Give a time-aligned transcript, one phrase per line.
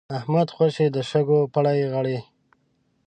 [0.17, 2.19] احمد خوشی د شګو پړي غړي.